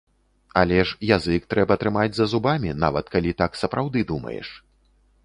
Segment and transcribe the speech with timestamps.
[0.61, 4.47] Але ж язык трэба трымаць за зубамі, нават калі так сапраўды думаеш.